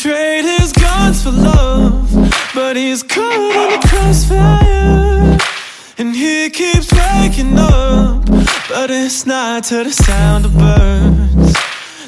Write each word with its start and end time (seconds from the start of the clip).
trade 0.00 0.46
his 0.46 0.72
guns 0.72 1.22
for 1.22 1.30
love, 1.30 2.10
but 2.54 2.74
he's 2.74 3.02
caught 3.02 3.34
in 3.34 3.68
the 3.68 3.86
crossfire. 3.86 5.36
And 5.98 6.16
he 6.16 6.48
keeps 6.48 6.90
waking 6.90 7.58
up, 7.58 8.24
but 8.70 8.90
it's 8.90 9.26
not 9.26 9.64
to 9.64 9.84
the 9.84 9.92
sound 9.92 10.46
of 10.46 10.56
birds. 10.56 11.52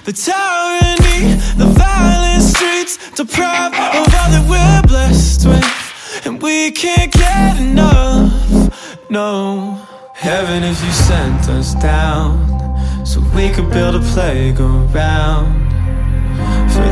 The 0.07 0.12
tyranny, 0.15 1.37
the 1.59 1.67
violent 1.77 2.43
streets, 2.43 2.97
deprived 3.11 3.75
of 3.75 4.15
all 4.15 4.31
that 4.33 4.47
we're 4.48 4.89
blessed 4.89 5.47
with. 5.47 6.25
And 6.25 6.41
we 6.41 6.70
can't 6.70 7.12
get 7.12 7.61
enough, 7.61 9.11
no. 9.11 9.87
Heaven, 10.15 10.62
if 10.62 10.83
you 10.83 10.93
sent 10.93 11.47
us 11.51 11.75
down, 11.75 13.05
so 13.05 13.20
we 13.37 13.51
could 13.51 13.70
build 13.70 13.97
a 13.97 14.01
playground. 14.01 15.62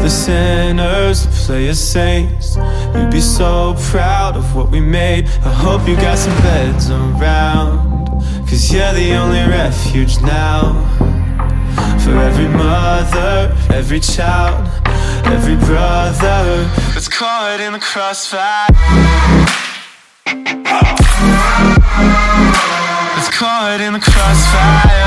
The 0.02 0.08
sinners 0.08 1.26
to 1.26 1.28
play 1.28 1.68
as 1.68 1.78
saints. 1.78 2.56
You'd 2.94 3.10
be 3.10 3.20
so 3.20 3.76
proud 3.90 4.34
of 4.34 4.56
what 4.56 4.70
we 4.70 4.80
made. 4.80 5.26
I 5.44 5.52
hope 5.52 5.86
you 5.86 5.94
got 5.94 6.16
some 6.16 6.34
beds 6.38 6.88
around. 6.88 8.08
Cause 8.48 8.72
you're 8.72 8.92
the 8.94 9.12
only 9.12 9.40
refuge 9.46 10.18
now. 10.22 10.72
For 12.02 12.16
every 12.16 12.48
mother, 12.48 13.54
every 13.72 14.00
child, 14.00 14.66
every 15.26 15.56
brother 15.56 16.64
That's 16.94 17.08
caught 17.08 17.60
in 17.60 17.74
the 17.74 17.78
crossfire. 17.78 18.68
That's 23.14 23.30
caught 23.38 23.80
in 23.82 23.92
the 23.92 24.00
crossfire 24.00 24.99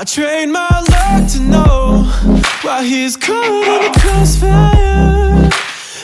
I 0.00 0.04
trained 0.04 0.52
my 0.52 0.68
luck 0.68 1.28
to 1.32 1.40
know 1.40 2.04
why 2.62 2.84
he's 2.84 3.16
caught 3.16 3.44
in 3.44 3.82
the 3.82 3.98
crossfire. 3.98 5.50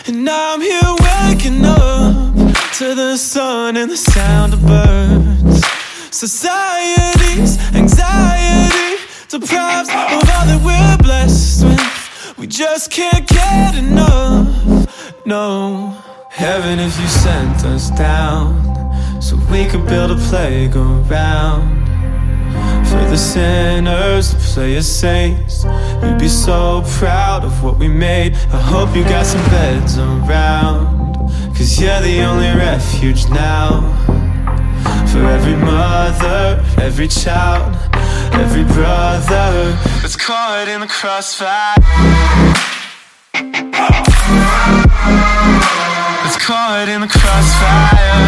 And 0.08 0.24
now 0.24 0.54
I'm 0.54 0.60
here 0.60 0.82
waking 1.06 1.64
up 1.64 2.34
to 2.78 2.96
the 2.96 3.16
sun 3.16 3.76
and 3.76 3.88
the 3.88 3.96
sound 3.96 4.52
of 4.52 4.66
birds. 4.66 5.64
Society's 6.10 7.56
anxiety 7.72 9.00
deprives 9.28 9.88
of 9.88 9.94
all 9.94 10.44
that 10.50 10.60
we're 10.64 10.98
blessed 11.06 11.64
with. 11.64 12.36
We 12.36 12.48
just 12.48 12.90
can't 12.90 13.28
get 13.28 13.76
enough. 13.76 15.24
No, 15.24 15.96
heaven, 16.30 16.80
if 16.80 16.98
you 16.98 17.06
sent 17.06 17.64
us 17.64 17.90
down 17.90 19.22
so 19.22 19.36
we 19.52 19.66
could 19.66 19.86
build 19.86 20.10
a 20.10 20.16
playground. 20.16 21.83
The 23.14 23.20
sinners 23.20 24.30
to 24.30 24.36
play 24.36 24.74
as 24.74 24.90
saints. 24.90 25.62
You'd 26.02 26.18
be 26.18 26.26
so 26.26 26.82
proud 26.98 27.44
of 27.44 27.62
what 27.62 27.78
we 27.78 27.86
made. 27.86 28.34
I 28.52 28.60
hope 28.60 28.96
you 28.96 29.04
got 29.04 29.24
some 29.24 29.40
beds 29.50 29.96
around 29.96 31.14
Cause 31.56 31.80
you're 31.80 32.00
the 32.00 32.22
only 32.22 32.48
refuge 32.48 33.28
now. 33.28 33.82
For 35.12 35.24
every 35.30 35.54
mother, 35.54 36.60
every 36.82 37.06
child, 37.06 37.76
every 38.34 38.64
brother 38.64 39.78
That's 40.02 40.16
caught 40.16 40.66
in 40.66 40.80
the 40.80 40.88
crossfire. 40.88 41.76
That's 46.24 46.38
caught 46.44 46.88
in 46.88 47.00
the 47.00 47.06
crossfire 47.06 48.23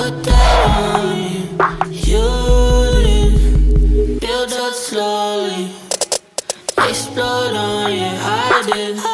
put 0.00 0.24
that 0.24 0.96
on 0.96 1.08
me. 1.14 1.90
Use 1.90 2.96
it, 3.04 4.20
build 4.20 4.52
up 4.52 4.72
slowly, 4.72 5.70
explode 6.88 7.54
on 7.54 7.92
you. 7.92 8.08
Hide 8.26 8.76
it, 8.76 9.09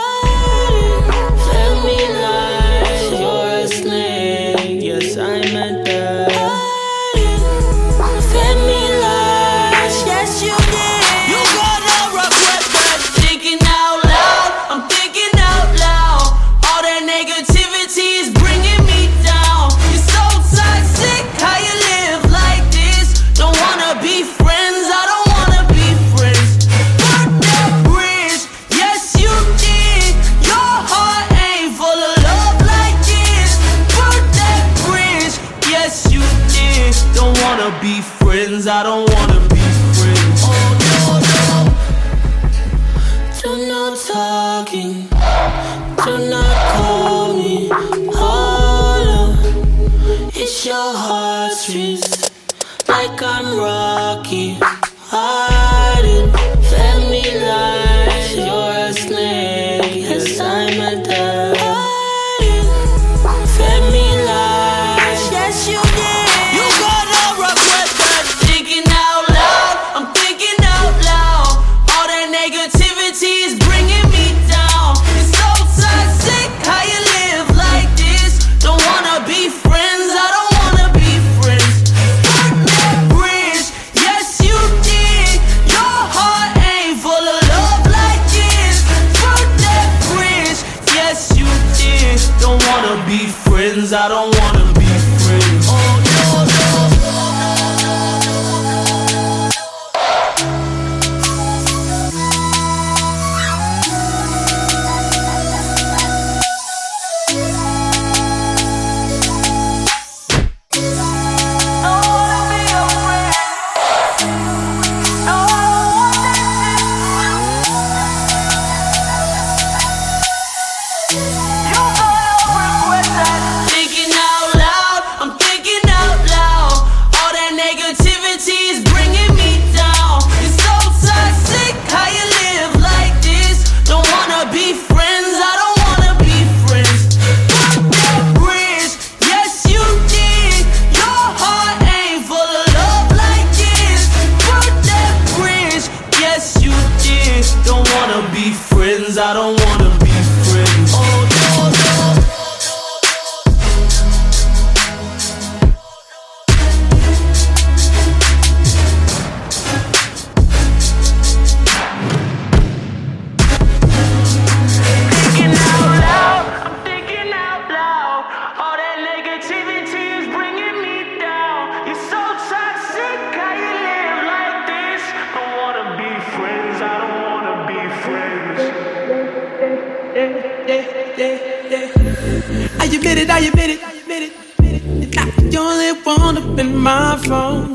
it, 183.29 183.71
it, 183.71 183.83
I 183.83 183.93
admit 183.93 184.23
it. 184.23 185.15
Not 185.15 185.35
the 185.37 185.59
only 185.59 186.01
one 186.03 186.39
up 186.39 186.59
in 186.59 186.77
my 186.77 187.17
phone. 187.27 187.75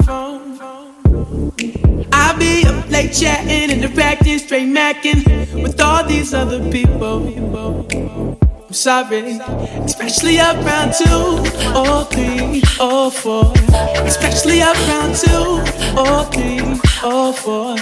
I'll 2.14 2.38
be 2.38 2.66
up 2.66 2.90
late 2.90 3.14
chatting, 3.14 3.70
interacting, 3.70 4.40
straight 4.40 4.68
macking 4.68 5.24
with 5.62 5.80
all 5.82 6.06
these 6.06 6.34
other 6.34 6.60
people. 6.72 7.28
I'm 7.92 8.74
sorry, 8.74 9.40
especially 9.84 10.40
around 10.40 10.94
two 10.94 11.44
or 11.76 12.06
three 12.06 12.64
or 12.80 13.12
four. 13.12 13.54
Especially 14.06 14.62
around 14.62 15.16
two 15.16 15.60
or 16.00 16.24
three 16.32 16.62
or 17.04 17.34
four. 17.34 17.76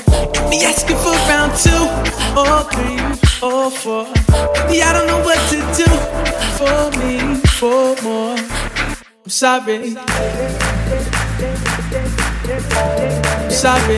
Me 0.49 0.65
asking 0.65 0.97
for 0.97 1.15
round 1.29 1.53
two 1.55 1.85
or 2.35 2.63
three 2.73 2.99
or 3.47 3.69
four. 3.69 4.05
Maybe 4.65 4.81
I 4.81 4.93
don't 4.93 5.07
know 5.07 5.21
what 5.23 5.39
to 5.51 5.57
do 5.77 5.89
for 6.57 6.99
me 6.99 7.48
for 7.59 8.01
more. 8.03 8.37
I'm 8.37 9.29
sorry. 9.29 9.97
I'm 9.97 10.09
sorry. 13.51 13.97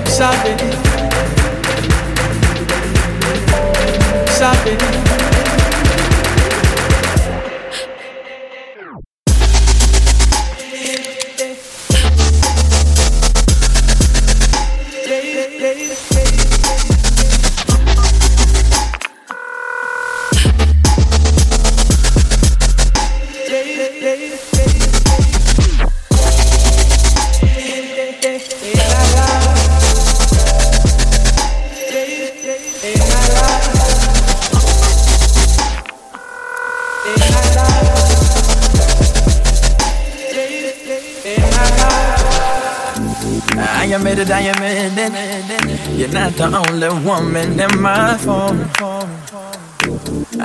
I'm 0.00 0.06
sorry. 0.06 0.84
sabe 4.44 4.76
You're 4.76 5.23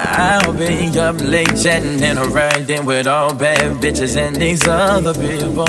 I'll 0.02 0.54
be 0.54 0.98
up 1.00 1.20
late 1.20 1.56
chatting 1.62 2.02
and 2.04 2.20
riding 2.32 2.86
with 2.86 3.08
all 3.08 3.34
bad 3.34 3.78
bitches 3.78 4.16
and 4.16 4.36
these 4.36 4.68
other 4.68 5.14
people. 5.14 5.66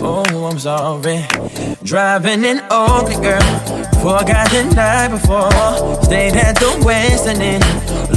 Oh, 0.00 0.46
I'm 0.46 0.58
sorry. 0.58 1.24
Driving 1.82 2.44
in 2.44 2.60
Oakland, 2.70 3.22
girl. 3.22 3.40
Forgot 4.00 4.50
the 4.50 4.72
night 4.74 5.08
before. 5.08 6.02
Stayed 6.02 6.36
at 6.36 6.56
the 6.56 6.82
West 6.84 7.26
and 7.26 7.40
then 7.40 7.60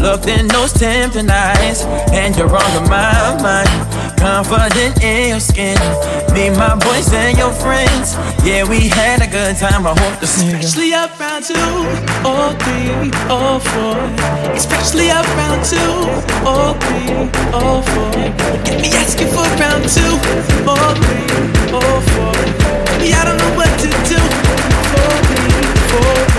looked 0.01 0.27
in 0.27 0.47
those 0.47 0.73
tempting 0.73 1.29
eyes. 1.29 1.83
And 2.11 2.35
you're 2.35 2.47
on 2.47 2.89
my 2.89 3.37
mind 3.41 3.94
confident 4.25 5.03
in 5.03 5.29
your 5.29 5.39
skin. 5.39 5.77
Me, 6.33 6.49
my 6.49 6.73
boys, 6.81 7.13
and 7.13 7.37
your 7.37 7.53
friends. 7.53 8.17
Yeah, 8.43 8.67
we 8.67 8.89
had 8.89 9.21
a 9.21 9.29
good 9.29 9.55
time. 9.55 9.85
I 9.85 9.93
hope 10.01 10.19
the 10.19 10.25
same. 10.25 10.55
Especially 10.55 10.93
up 10.93 11.13
round 11.19 11.45
two, 11.45 11.69
or 12.25 12.49
three, 12.63 12.89
or 13.29 13.59
four. 13.69 13.97
Especially 14.57 15.11
up 15.11 15.27
round 15.37 15.61
two, 15.71 15.93
or 16.51 16.73
three, 16.81 17.09
or 17.53 17.75
four. 17.91 18.13
Get 18.65 18.81
me 18.81 18.89
asking 18.97 19.29
for 19.29 19.45
round 19.61 19.85
two, 19.95 20.13
or 20.73 20.89
three, 21.03 21.29
or 21.79 21.93
four. 22.09 22.33
Me, 23.01 23.13
I 23.13 23.21
don't 23.27 23.37
know 23.37 23.53
what 23.59 23.71
to 23.83 23.89
do. 24.09 24.19
For 24.89 25.13
me, 25.29 25.41
for 25.91 26.34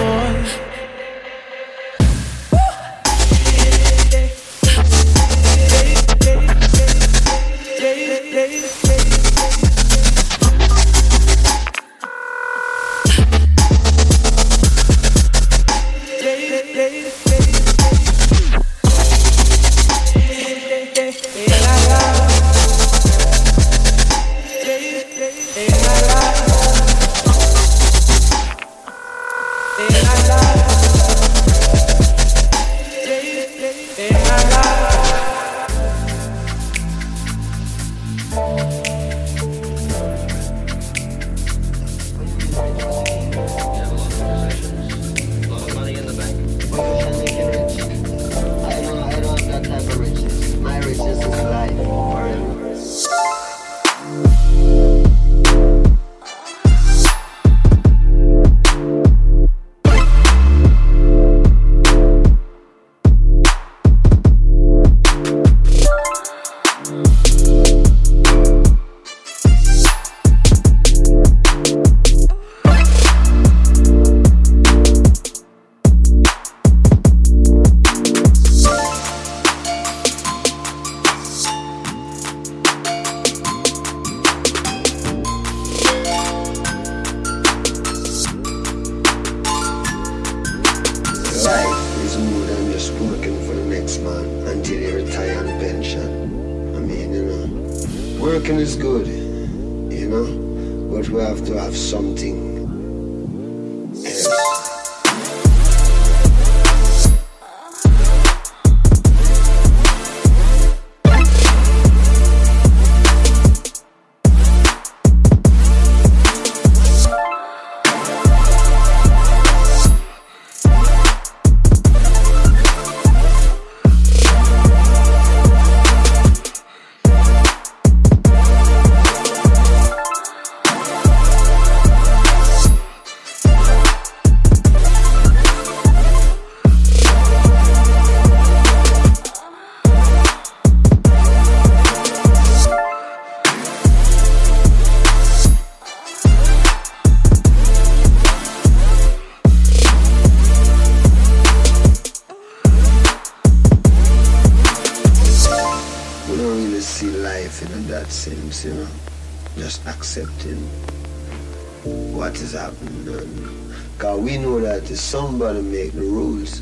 somebody 165.17 165.63
make 165.63 165.93
the 165.93 166.03
rules, 166.03 166.61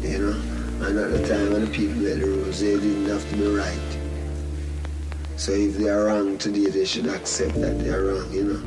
you 0.00 0.18
know. 0.18 0.36
And 0.86 0.96
at 0.96 1.10
the 1.10 1.26
time 1.26 1.52
when 1.52 1.64
the 1.64 1.70
people 1.78 1.96
made 1.96 2.20
the 2.20 2.26
rules, 2.26 2.60
they 2.60 2.78
didn't 2.78 3.06
have 3.06 3.28
to 3.30 3.36
be 3.36 3.48
right. 3.48 3.90
So 5.36 5.50
if 5.50 5.76
they 5.76 5.88
are 5.88 6.04
wrong 6.04 6.38
today, 6.38 6.66
they 6.70 6.84
should 6.84 7.08
accept 7.08 7.54
that 7.54 7.74
they 7.80 7.90
are 7.90 8.04
wrong, 8.04 8.32
you 8.32 8.44
know. 8.48 8.60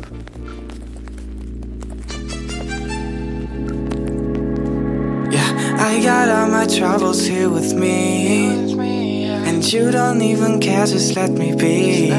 Yeah, 5.31 5.87
I 5.89 6.03
got 6.03 6.27
all 6.27 6.49
my 6.49 6.67
troubles 6.67 7.25
here 7.25 7.49
with 7.49 7.73
me. 7.73 8.75
And 9.47 9.63
you 9.71 9.89
don't 9.89 10.21
even 10.21 10.59
care, 10.59 10.85
just 10.85 11.15
let 11.15 11.31
me 11.31 11.55
be. 11.55 12.09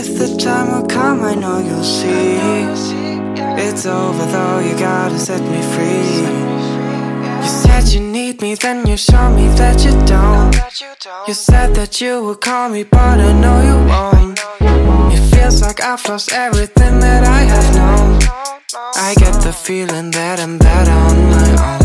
If 0.00 0.08
the 0.20 0.28
time 0.38 0.66
will 0.72 0.86
come, 0.86 1.24
I 1.24 1.34
know 1.34 1.58
you'll 1.58 1.82
see. 1.82 3.01
It's 3.36 3.86
over 3.86 4.26
though, 4.26 4.58
you 4.60 4.76
gotta 4.78 5.18
set 5.18 5.40
me 5.40 5.60
free. 5.72 6.22
You 7.42 7.48
said 7.48 7.88
you 7.88 8.00
need 8.00 8.40
me, 8.40 8.54
then 8.54 8.86
you 8.86 8.96
show 8.96 9.30
me 9.30 9.48
that 9.56 9.84
you 9.84 9.92
don't. 10.06 10.54
You 11.26 11.34
said 11.34 11.74
that 11.74 12.00
you 12.00 12.22
would 12.24 12.40
call 12.40 12.68
me, 12.68 12.84
but 12.84 13.20
I 13.20 13.32
know 13.32 13.58
you 13.70 13.78
won't. 13.90 14.38
It 15.14 15.22
feels 15.34 15.62
like 15.62 15.80
I've 15.82 16.06
lost 16.08 16.32
everything 16.32 17.00
that 17.00 17.24
I 17.24 17.40
have 17.52 17.74
known. 17.74 18.22
I 18.96 19.14
get 19.16 19.34
the 19.42 19.52
feeling 19.52 20.10
that 20.12 20.40
I'm 20.40 20.58
better 20.58 20.92
on 20.92 21.30
my 21.30 21.76
own. 21.76 21.81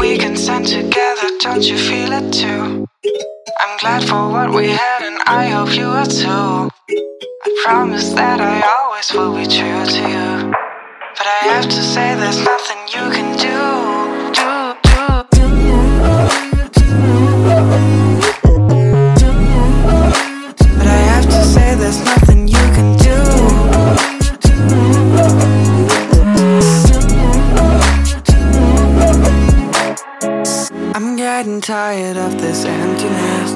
We 0.00 0.16
can 0.18 0.36
stand 0.36 0.66
together, 0.66 1.28
don't 1.40 1.62
you 1.64 1.76
feel 1.76 2.12
it 2.12 2.32
too? 2.32 2.86
I'm 3.60 3.78
glad 3.80 4.04
for 4.04 4.30
what 4.30 4.50
we 4.50 4.68
had, 4.70 5.02
and 5.02 5.18
I 5.26 5.48
hope 5.48 5.74
you 5.76 5.86
are 5.86 6.06
too. 6.06 6.70
I 7.44 7.62
promise 7.64 8.10
that 8.14 8.40
I 8.40 8.62
always 8.76 9.12
will 9.12 9.34
be 9.34 9.46
true 9.46 9.84
to 9.84 10.00
you. 10.14 10.52
But 11.16 11.26
I 11.26 11.40
have 11.54 11.64
to 11.64 11.82
say, 11.92 12.14
there's 12.14 12.38
nothing 12.44 12.78
you 12.94 13.10
can 13.16 13.36
do. 13.36 13.58
do, 14.38 14.50
do, 14.88 15.04
do. 15.32 15.46
But 20.78 20.86
I 20.86 21.00
have 21.12 21.26
to 21.26 21.44
say, 21.44 21.74
there's 21.74 22.04
nothing 22.04 22.37
I'm 31.38 31.44
getting 31.44 31.60
tired 31.60 32.16
of 32.16 32.40
this 32.40 32.64
emptiness. 32.64 33.54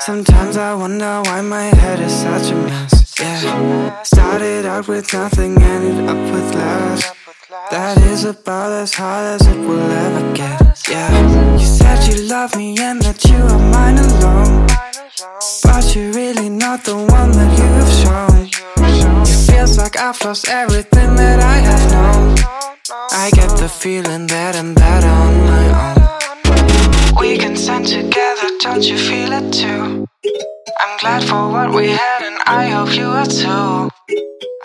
Sometimes 0.00 0.56
I 0.56 0.74
wonder 0.74 1.22
why 1.26 1.42
my 1.42 1.66
head 1.66 2.00
is 2.00 2.12
such 2.12 2.50
a 2.50 2.56
mess. 2.56 3.14
Yeah, 3.20 4.02
started 4.02 4.66
out 4.66 4.88
with 4.88 5.12
nothing, 5.12 5.62
ended 5.62 6.08
up 6.08 6.18
with 6.32 6.52
less. 6.56 7.12
That 7.70 7.98
is 7.98 8.24
about 8.24 8.72
as 8.72 8.94
hard 8.94 9.40
as 9.40 9.46
it 9.46 9.58
will 9.58 9.92
ever 9.92 10.34
get. 10.34 10.60
Yeah, 10.88 11.56
you 11.56 11.64
said 11.64 12.02
you 12.12 12.24
love 12.24 12.56
me 12.56 12.76
and 12.80 13.00
that 13.02 13.24
you 13.26 13.36
are 13.36 13.62
mine 13.70 13.98
alone. 13.98 14.66
But 15.62 15.94
you're 15.94 16.12
really 16.12 16.48
not 16.48 16.82
the 16.82 16.96
one 16.96 17.30
that 17.30 17.52
you 17.60 17.68
have 17.78 17.92
shown. 18.02 19.22
It 19.22 19.52
feels 19.52 19.78
like 19.78 19.96
I've 19.96 20.20
lost 20.24 20.48
everything 20.48 21.14
that 21.14 21.38
I 21.38 21.58
have 21.68 21.84
known. 21.92 22.38
I 23.12 23.30
get 23.30 23.50
the 23.56 23.68
feeling 23.68 24.26
that 24.26 24.56
I'm 24.56 24.74
better 24.74 25.06
on 25.06 25.34
my 25.46 25.94
own. 25.94 26.03
We 27.20 27.38
can 27.38 27.56
stand 27.56 27.86
together, 27.86 28.48
don't 28.60 28.82
you 28.82 28.98
feel 28.98 29.32
it 29.32 29.52
too? 29.52 30.06
I'm 30.80 30.98
glad 30.98 31.22
for 31.24 31.48
what 31.50 31.72
we 31.72 31.88
had, 31.88 32.22
and 32.22 32.38
I 32.46 32.68
hope 32.68 32.94
you 32.96 33.06
are 33.06 33.26
too. 33.26 33.88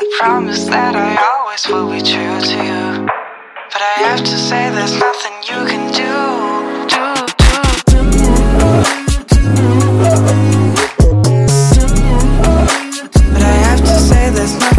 I 0.02 0.18
promise 0.20 0.66
that 0.66 0.96
I 0.96 1.16
always 1.32 1.68
will 1.68 1.90
be 1.92 2.02
true 2.02 2.42
to 2.42 2.58
you. 2.64 3.08
But 3.72 3.82
I 3.82 3.96
have 4.10 4.20
to 4.20 4.38
say, 4.38 4.70
there's 4.72 4.98
nothing 5.00 5.34
you 5.50 5.66
can 5.68 5.92
do. 5.94 6.40
But 13.34 13.44
I 13.44 13.56
have 13.68 13.80
to 13.80 14.00
say, 14.00 14.30
there's 14.32 14.54
nothing 14.60 14.79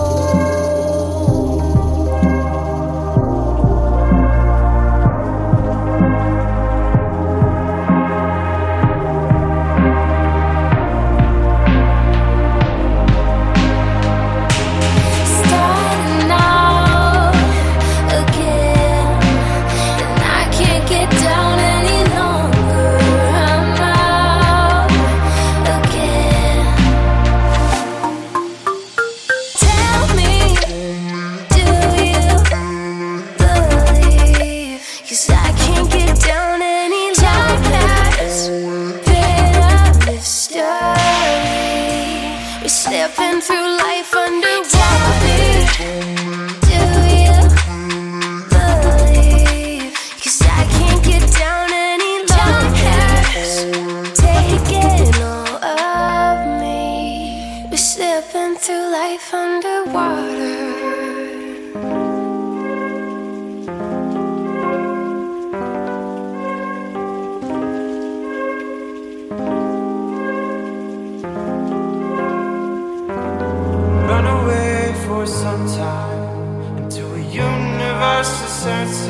You're 42.61 42.69
slipping 42.69 43.41
through 43.41 43.75
life 43.77 44.13
underwater. 44.13 45.61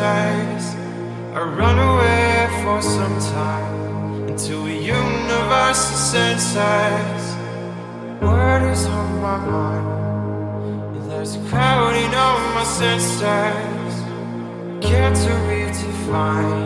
Senses. 0.02 0.76
I 1.38 1.42
run 1.62 1.78
away 1.78 2.48
for 2.64 2.82
some 2.82 3.18
time 3.38 4.28
into 4.30 4.54
a 4.66 4.76
universe 5.02 5.84
of 5.94 6.00
senses. 6.14 7.24
Word 8.22 8.64
is 8.72 8.86
on 8.86 9.10
my 9.22 9.38
mind. 9.54 9.88
and 10.98 11.06
There's 11.12 11.36
a 11.36 11.44
crowding 11.50 12.14
on 12.28 12.40
my 12.58 12.66
senses. 12.80 13.94
Care 14.88 15.14
to 15.24 15.32
redefine. 15.50 16.64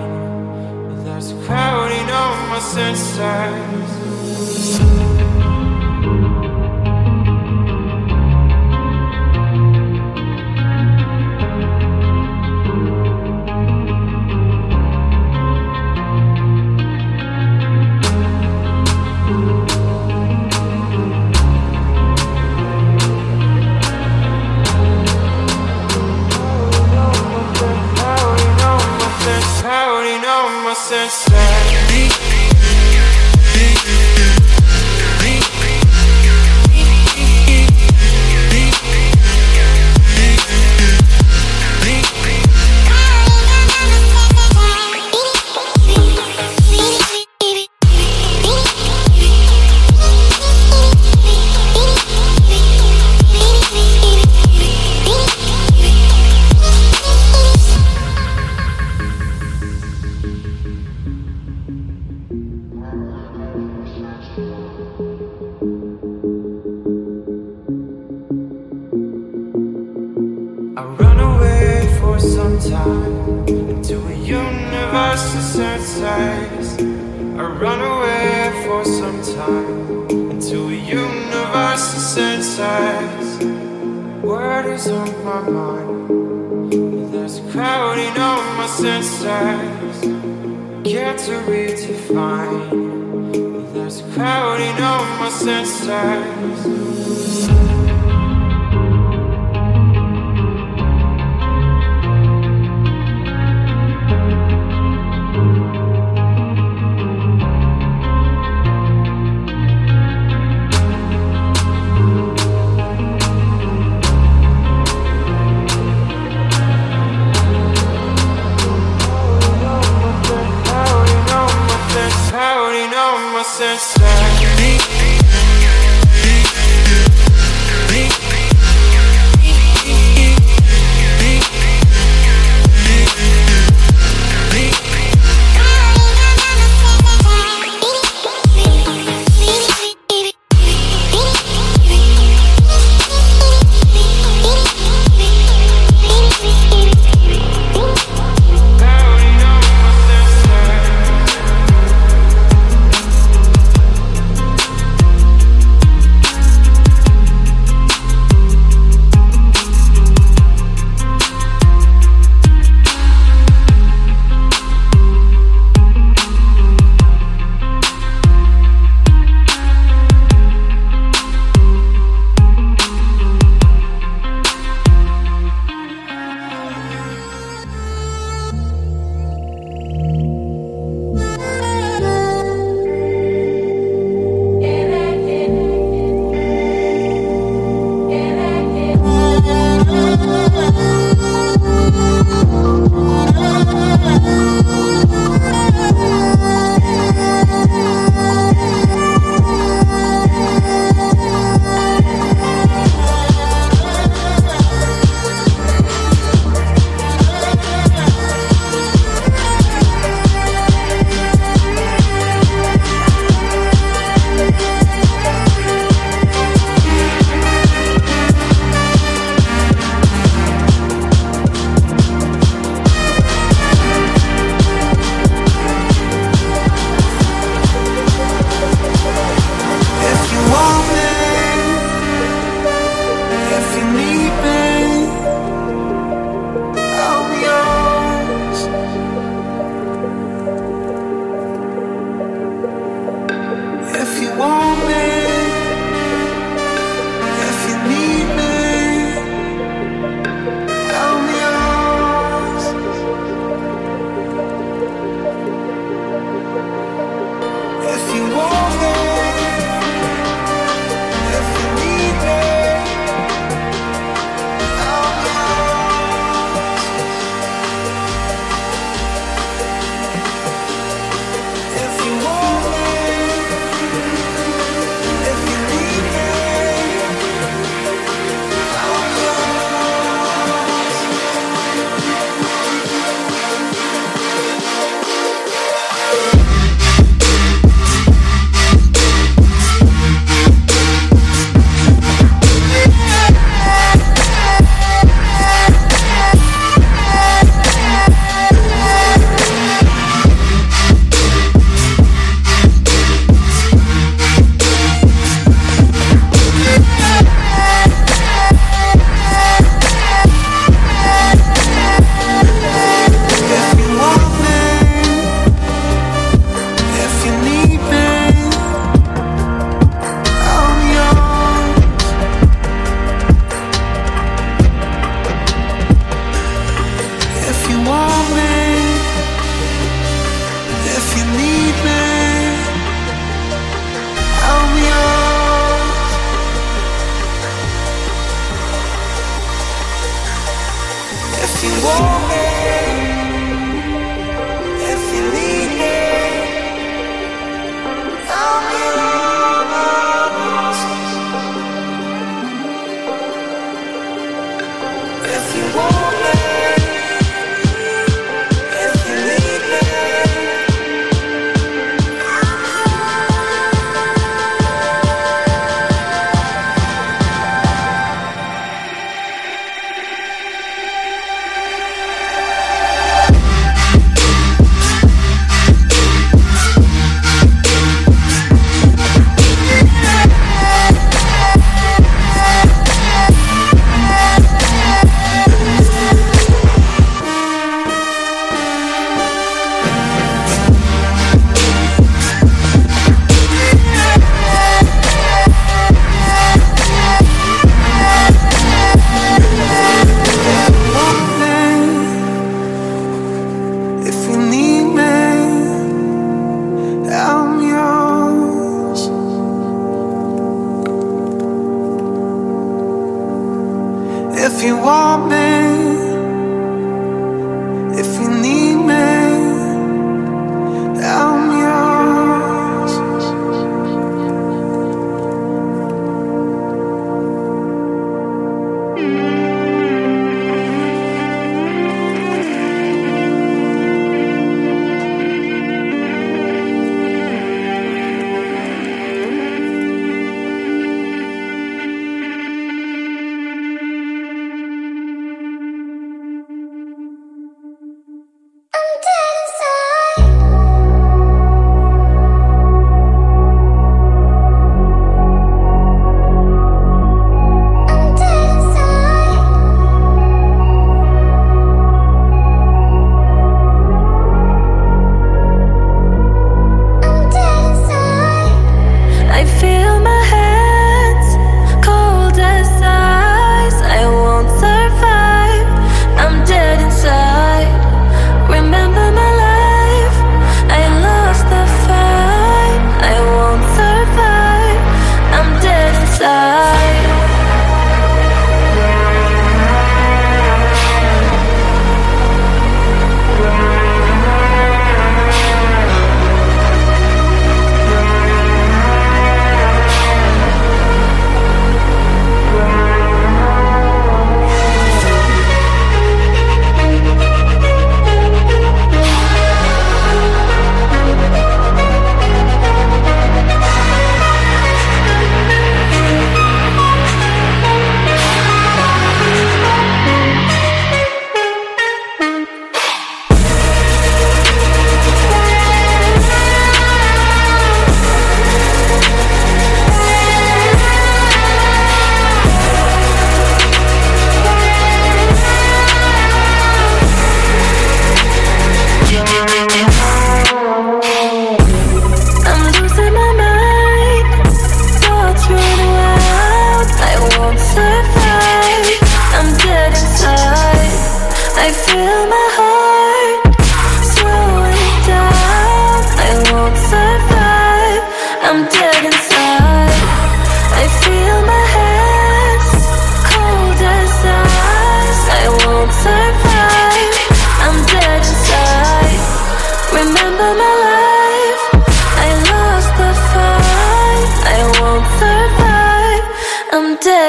and 0.92 1.02
There's 1.06 1.30
a 1.32 1.38
crowding 1.46 2.10
on 2.24 2.36
my 2.54 2.62
senses. 2.76 3.90
Run 77.60 77.80
away 77.80 78.64
for 78.66 78.84
some 78.84 79.22
time 79.22 80.10
into 80.32 80.68
a 80.68 80.74
universe 80.74 81.94
of 81.94 82.02
senses. 82.02 83.46
Word 84.22 84.66
is 84.66 84.88
on 84.90 85.08
my 85.24 85.42
mind. 85.50 87.14
There's 87.14 87.40
a 87.40 87.52
crowding 87.52 88.18
on 88.20 88.58
my 88.58 88.68
senses. 88.68 90.02
Care 90.84 91.18
to 91.18 91.32
redefine. 91.50 92.70
There's 93.74 94.02
a 94.02 94.04
crowding 94.14 94.84
on 94.84 95.20
my 95.20 95.30
senses. 95.30 96.85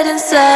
Hands, 0.05 0.56